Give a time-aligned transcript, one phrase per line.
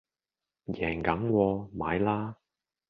[0.65, 1.69] 贏硬喎！
[1.75, 2.35] 買啦